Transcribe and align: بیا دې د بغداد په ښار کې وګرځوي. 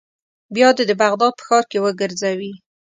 بیا 0.55 0.69
دې 0.77 0.83
د 0.87 0.91
بغداد 1.01 1.33
په 1.37 1.43
ښار 1.47 1.63
کې 1.71 1.83
وګرځوي. 1.85 2.53